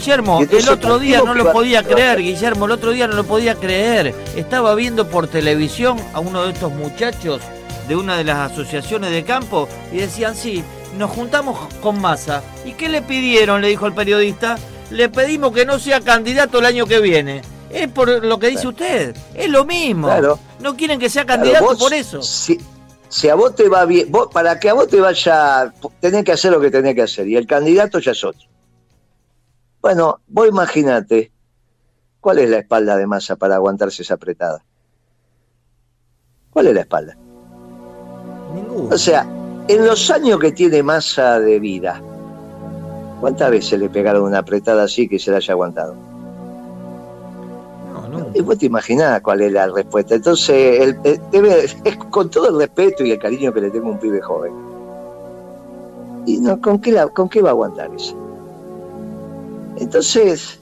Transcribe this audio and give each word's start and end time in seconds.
Guillermo, 0.00 0.40
el 0.40 0.68
otro 0.70 0.98
día 0.98 1.20
no 1.22 1.34
lo 1.34 1.52
podía 1.52 1.82
creer, 1.82 2.22
Guillermo, 2.22 2.64
el 2.64 2.72
otro 2.72 2.92
día 2.92 3.06
no 3.06 3.16
lo 3.16 3.24
podía 3.24 3.54
creer. 3.54 4.14
Estaba 4.34 4.74
viendo 4.74 5.06
por 5.08 5.28
televisión 5.28 5.98
a 6.14 6.20
uno 6.20 6.44
de 6.44 6.52
estos 6.52 6.72
muchachos 6.72 7.42
de 7.86 7.96
una 7.96 8.16
de 8.16 8.24
las 8.24 8.50
asociaciones 8.50 9.10
de 9.10 9.24
campo 9.24 9.68
y 9.92 9.98
decían, 9.98 10.34
sí, 10.34 10.64
nos 10.96 11.10
juntamos 11.10 11.58
con 11.82 12.00
Massa. 12.00 12.42
¿Y 12.64 12.72
qué 12.72 12.88
le 12.88 13.02
pidieron? 13.02 13.60
Le 13.60 13.68
dijo 13.68 13.86
el 13.86 13.92
periodista. 13.92 14.56
Le 14.90 15.10
pedimos 15.10 15.52
que 15.52 15.66
no 15.66 15.78
sea 15.78 16.00
candidato 16.00 16.60
el 16.60 16.64
año 16.64 16.86
que 16.86 17.00
viene. 17.00 17.42
Es 17.68 17.88
por 17.88 18.24
lo 18.24 18.38
que 18.38 18.48
dice 18.48 18.68
usted. 18.68 19.14
Es 19.34 19.50
lo 19.50 19.66
mismo. 19.66 20.10
No 20.60 20.76
quieren 20.78 20.98
que 20.98 21.10
sea 21.10 21.26
candidato 21.26 21.76
por 21.76 21.92
eso. 21.92 22.22
Si, 22.22 23.28
a 23.28 23.34
vos 23.34 23.54
te 23.54 23.68
va 23.68 23.84
bien, 23.84 24.10
para 24.32 24.58
que 24.58 24.70
a 24.70 24.72
vos 24.72 24.88
te 24.88 24.98
vaya, 24.98 25.74
tenés 26.00 26.24
que 26.24 26.32
hacer 26.32 26.52
lo 26.52 26.60
que 26.60 26.70
tenés 26.70 26.94
que 26.94 27.02
hacer. 27.02 27.28
Y 27.28 27.36
el 27.36 27.46
candidato 27.46 27.98
ya 27.98 28.12
es 28.12 28.24
otro. 28.24 28.49
Bueno, 29.80 30.20
vos 30.28 30.46
imaginate, 30.46 31.32
¿cuál 32.20 32.38
es 32.40 32.50
la 32.50 32.58
espalda 32.58 32.96
de 32.96 33.06
masa 33.06 33.36
para 33.36 33.54
aguantarse 33.54 34.02
esa 34.02 34.14
apretada? 34.14 34.62
¿Cuál 36.50 36.66
es 36.68 36.74
la 36.74 36.80
espalda? 36.80 37.16
Ninguna. 38.54 38.94
O 38.94 38.98
sea, 38.98 39.26
en 39.68 39.86
los 39.86 40.10
años 40.10 40.38
que 40.38 40.52
tiene 40.52 40.82
masa 40.82 41.40
de 41.40 41.58
vida, 41.58 42.02
¿cuántas 43.20 43.50
veces 43.50 43.78
le 43.78 43.88
pegaron 43.88 44.24
una 44.24 44.38
apretada 44.38 44.82
así 44.82 45.08
que 45.08 45.18
se 45.18 45.30
la 45.30 45.38
haya 45.38 45.54
aguantado? 45.54 45.94
No, 47.92 48.08
no. 48.08 48.26
Y 48.34 48.42
vos 48.42 48.58
te 48.58 48.66
imaginás 48.66 49.22
cuál 49.22 49.40
es 49.40 49.52
la 49.52 49.68
respuesta. 49.68 50.14
Entonces, 50.14 50.80
el, 50.80 51.00
debe, 51.30 51.68
con 52.10 52.28
todo 52.28 52.50
el 52.50 52.58
respeto 52.58 53.02
y 53.02 53.12
el 53.12 53.18
cariño 53.18 53.52
que 53.52 53.62
le 53.62 53.70
tengo 53.70 53.88
a 53.88 53.92
un 53.92 53.98
pibe 53.98 54.20
joven. 54.20 54.52
¿Y 56.26 56.38
no, 56.38 56.60
¿con, 56.60 56.80
qué 56.80 57.06
con 57.14 57.30
qué 57.30 57.40
va 57.40 57.48
a 57.48 57.52
aguantar 57.52 57.90
eso? 57.94 58.14
Entonces, 59.76 60.60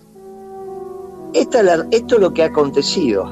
esto 1.33 1.59
es 1.91 2.21
lo 2.21 2.33
que 2.33 2.43
ha 2.43 2.47
acontecido. 2.47 3.29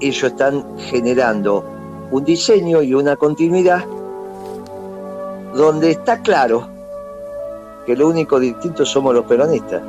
Ellos 0.00 0.24
están 0.24 0.64
generando 0.78 1.64
un 2.10 2.24
diseño 2.24 2.82
y 2.82 2.94
una 2.94 3.16
continuidad 3.16 3.84
donde 5.54 5.92
está 5.92 6.20
claro 6.20 6.68
que 7.86 7.96
lo 7.96 8.08
único 8.08 8.40
distinto 8.40 8.84
somos 8.84 9.14
los 9.14 9.24
peronistas. 9.26 9.82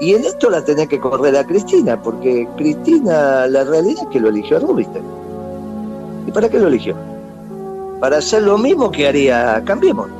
Y 0.00 0.14
en 0.14 0.24
esto 0.24 0.50
la 0.50 0.62
tenés 0.62 0.88
que 0.88 1.00
correr 1.00 1.36
a 1.36 1.46
Cristina, 1.46 2.00
porque 2.00 2.46
Cristina, 2.56 3.46
la 3.46 3.64
realidad 3.64 4.02
es 4.02 4.08
que 4.08 4.20
lo 4.20 4.28
eligió 4.28 4.58
a 4.58 4.60
Rubinstein. 4.60 5.04
¿Y 6.26 6.32
para 6.32 6.48
qué 6.48 6.58
lo 6.58 6.68
eligió? 6.68 6.94
Para 8.00 8.18
hacer 8.18 8.42
lo 8.42 8.58
mismo 8.58 8.90
que 8.90 9.08
haría 9.08 9.62
Cambiemos 9.64 10.10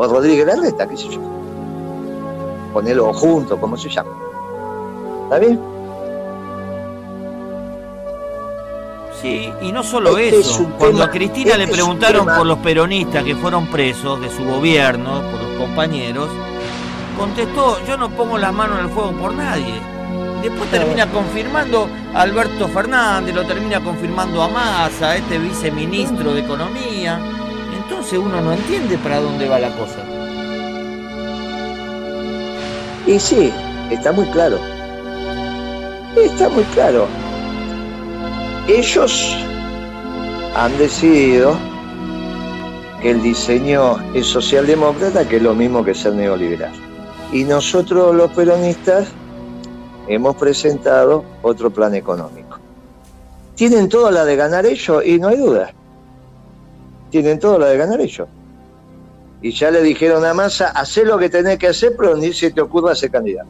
o 0.00 0.08
Rodríguez 0.08 0.46
Larreta, 0.46 0.88
qué 0.88 0.96
sé 0.96 1.10
yo. 1.10 1.20
Ponelo 2.72 3.12
junto, 3.12 3.60
como 3.60 3.76
se 3.76 3.90
llama. 3.90 4.10
¿Está 5.24 5.38
bien? 5.38 5.60
Sí, 9.20 9.52
y 9.60 9.70
no 9.70 9.82
solo 9.82 10.16
este 10.16 10.40
eso. 10.40 10.66
Cuando 10.78 11.04
a 11.04 11.10
Cristina 11.10 11.58
le 11.58 11.64
este 11.64 11.76
preguntaron 11.76 12.24
por 12.24 12.46
los 12.46 12.58
peronistas 12.60 13.22
que 13.24 13.36
fueron 13.36 13.66
presos 13.66 14.18
de 14.22 14.30
su 14.30 14.42
gobierno, 14.42 15.20
por 15.30 15.42
los 15.42 15.58
compañeros, 15.58 16.30
contestó, 17.18 17.76
yo 17.86 17.98
no 17.98 18.08
pongo 18.08 18.38
las 18.38 18.54
manos 18.54 18.78
en 18.78 18.86
el 18.86 18.90
fuego 18.90 19.12
por 19.12 19.34
nadie. 19.34 19.82
Después 20.40 20.70
termina 20.70 21.10
confirmando 21.10 21.86
a 22.14 22.22
Alberto 22.22 22.68
Fernández, 22.68 23.34
lo 23.34 23.46
termina 23.46 23.84
confirmando 23.84 24.42
a 24.42 24.48
Massa, 24.48 25.14
este 25.14 25.38
viceministro 25.38 26.32
de 26.32 26.40
Economía 26.40 27.20
entonces 27.76 28.18
uno 28.18 28.40
no 28.40 28.52
entiende 28.52 28.98
para 28.98 29.20
dónde 29.20 29.48
va 29.48 29.58
la 29.58 29.70
cosa. 29.76 29.98
Y 33.06 33.18
sí, 33.18 33.52
está 33.90 34.12
muy 34.12 34.26
claro. 34.26 34.58
Está 36.16 36.48
muy 36.48 36.64
claro. 36.74 37.06
Ellos 38.68 39.36
han 40.54 40.76
decidido 40.78 41.56
que 43.00 43.10
el 43.10 43.22
diseño 43.22 43.96
es 44.14 44.26
socialdemócrata, 44.26 45.26
que 45.26 45.36
es 45.36 45.42
lo 45.42 45.54
mismo 45.54 45.84
que 45.84 45.94
ser 45.94 46.14
neoliberal. 46.14 46.72
Y 47.32 47.44
nosotros 47.44 48.14
los 48.14 48.30
peronistas 48.32 49.08
hemos 50.08 50.36
presentado 50.36 51.24
otro 51.42 51.70
plan 51.70 51.94
económico. 51.94 52.58
Tienen 53.54 53.88
toda 53.88 54.10
la 54.10 54.24
de 54.24 54.36
ganar 54.36 54.66
ellos 54.66 55.04
y 55.04 55.18
no 55.18 55.28
hay 55.28 55.36
duda 55.36 55.72
tienen 57.10 57.38
todo 57.38 57.58
la 57.58 57.66
de 57.66 57.76
ganar 57.76 58.00
ellos. 58.00 58.28
Y 59.42 59.52
ya 59.52 59.70
le 59.70 59.82
dijeron 59.82 60.24
a 60.24 60.34
Massa, 60.34 60.68
haz 60.68 60.96
lo 60.98 61.18
que 61.18 61.28
tenés 61.28 61.58
que 61.58 61.68
hacer, 61.68 61.94
pero 61.96 62.16
ni 62.16 62.32
se 62.32 62.50
te 62.50 62.60
ocurra 62.60 62.94
ser 62.94 63.10
candidato. 63.10 63.48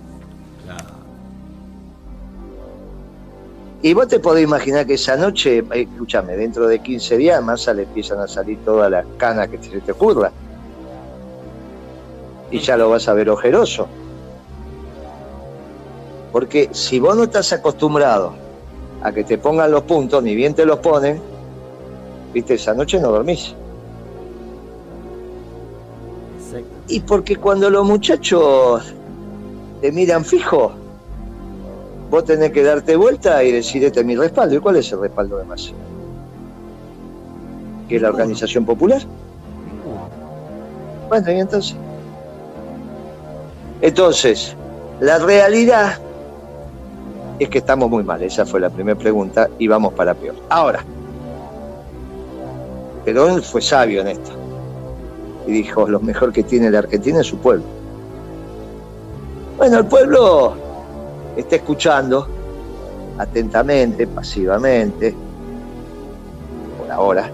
Y 3.82 3.94
vos 3.94 4.08
te 4.08 4.20
podés 4.20 4.44
imaginar 4.44 4.86
que 4.86 4.94
esa 4.94 5.16
noche, 5.16 5.58
eh, 5.58 5.88
escúchame, 5.90 6.36
dentro 6.36 6.66
de 6.66 6.80
15 6.80 7.16
días 7.16 7.38
a 7.38 7.40
Massa 7.40 7.72
le 7.72 7.84
empiezan 7.84 8.20
a 8.20 8.28
salir 8.28 8.58
todas 8.64 8.90
las 8.90 9.06
canas 9.16 9.48
que 9.48 9.62
se 9.62 9.80
te 9.80 9.92
ocurra. 9.92 10.30
Y 12.50 12.58
ya 12.58 12.76
lo 12.76 12.90
vas 12.90 13.08
a 13.08 13.14
ver 13.14 13.30
ojeroso. 13.30 13.88
Porque 16.30 16.68
si 16.72 17.00
vos 17.00 17.16
no 17.16 17.24
estás 17.24 17.52
acostumbrado 17.52 18.34
a 19.02 19.12
que 19.12 19.24
te 19.24 19.38
pongan 19.38 19.70
los 19.70 19.82
puntos, 19.84 20.22
ni 20.22 20.34
bien 20.34 20.54
te 20.54 20.66
los 20.66 20.78
ponen, 20.80 21.29
Viste, 22.32 22.54
esa 22.54 22.74
noche 22.74 23.00
no 23.00 23.10
dormís. 23.10 23.54
Y 26.88 27.00
porque 27.00 27.36
cuando 27.36 27.70
los 27.70 27.86
muchachos 27.86 28.94
te 29.80 29.92
miran 29.92 30.24
fijo, 30.24 30.72
vos 32.10 32.24
tenés 32.24 32.50
que 32.50 32.64
darte 32.64 32.96
vuelta 32.96 33.42
y 33.44 33.52
decir, 33.52 33.84
este 33.84 34.00
es 34.00 34.06
mi 34.06 34.16
respaldo. 34.16 34.56
¿Y 34.56 34.58
cuál 34.58 34.76
es 34.76 34.90
el 34.92 35.00
respaldo 35.00 35.38
de 35.38 35.44
más? 35.44 35.72
¿Que 37.88 37.96
es 37.96 38.02
la 38.02 38.08
organización 38.08 38.64
popular? 38.64 39.02
Bueno, 41.08 41.32
y 41.32 41.40
entonces. 41.40 41.76
Entonces, 43.80 44.56
la 45.00 45.18
realidad 45.18 45.98
es 47.38 47.48
que 47.48 47.58
estamos 47.58 47.88
muy 47.88 48.02
mal. 48.02 48.22
Esa 48.22 48.44
fue 48.44 48.60
la 48.60 48.68
primera 48.68 48.98
pregunta 48.98 49.48
y 49.58 49.66
vamos 49.68 49.94
para 49.94 50.12
peor. 50.14 50.34
Ahora, 50.48 50.84
él 53.10 53.42
fue 53.42 53.60
sabio 53.60 54.00
en 54.00 54.08
esto. 54.08 54.30
Y 55.46 55.52
dijo, 55.52 55.88
lo 55.88 56.00
mejor 56.00 56.32
que 56.32 56.42
tiene 56.42 56.70
la 56.70 56.80
Argentina 56.80 57.20
es 57.20 57.26
su 57.26 57.36
pueblo. 57.38 57.64
Bueno, 59.56 59.78
el 59.78 59.86
pueblo 59.86 60.54
está 61.36 61.56
escuchando 61.56 62.26
atentamente, 63.18 64.06
pasivamente, 64.06 65.14
por 66.78 66.90
ahora, 66.90 67.30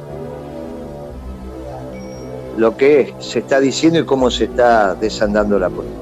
lo 2.56 2.76
que 2.76 3.14
se 3.18 3.40
está 3.40 3.60
diciendo 3.60 3.98
y 4.00 4.04
cómo 4.04 4.30
se 4.30 4.44
está 4.44 4.94
desandando 4.94 5.58
la 5.58 5.68
política. 5.68 6.00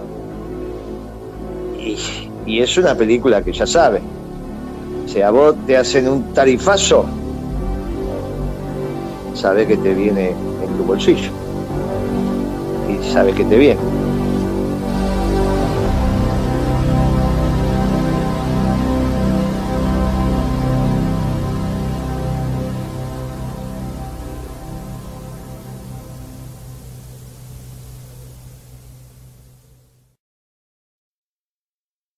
Y, 1.79 1.99
y 2.47 2.61
es 2.63 2.79
una 2.79 2.95
película 2.95 3.43
que 3.43 3.53
ya 3.53 3.67
sabe. 3.67 4.01
O 5.05 5.09
sea, 5.09 5.31
vos 5.31 5.55
te 5.67 5.77
hacen 5.77 6.09
un 6.09 6.33
tarifazo 6.33 7.07
sabe 9.35 9.67
que 9.67 9.77
te 9.77 9.95
viene 9.95 10.31
en 10.31 10.77
tu 10.77 10.85
bolsillo 10.85 11.31
y 12.89 13.13
sabe 13.13 13.33
que 13.33 13.45
te 13.45 13.59
viene. 13.59 13.94